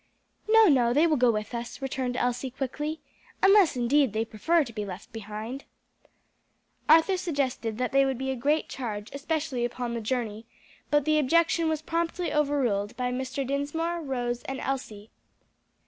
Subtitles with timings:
[0.49, 3.01] "No, no, they will go with us," returned Elsie quickly,
[3.43, 5.65] "unless indeed they prefer to be left behind."
[6.89, 10.47] Arthur suggested that they would be a great charge, especially upon the journey,
[10.89, 13.45] but the objection was promptly overruled by Mr.
[13.45, 15.11] Dinsmore, Rose and Elsie.